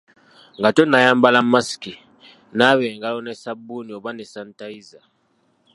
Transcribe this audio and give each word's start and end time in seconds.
Nga 0.57 0.69
tonnayambala 0.75 1.39
masiki, 1.51 1.93
naaba 2.57 2.83
engalo 2.91 3.19
ne 3.23 3.33
ssabbuuni 3.35 3.91
oba 3.97 4.09
ne 4.13 4.23
sanitayiza. 4.31 4.99